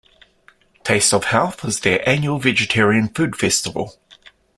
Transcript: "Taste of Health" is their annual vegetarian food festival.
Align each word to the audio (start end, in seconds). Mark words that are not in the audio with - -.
"Taste 0.83 1.13
of 1.13 1.25
Health" 1.25 1.63
is 1.63 1.81
their 1.81 2.01
annual 2.09 2.39
vegetarian 2.39 3.07
food 3.07 3.35
festival. 3.35 3.97